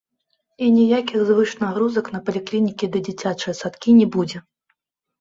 І 0.67 0.69
ніякіх 0.77 1.19
звышнагрузак 1.27 2.05
на 2.15 2.23
паліклінікі 2.31 2.85
ды 2.99 3.05
дзіцячыя 3.11 3.53
садкі 3.63 3.99
не 4.03 4.13
будзе. 4.21 4.47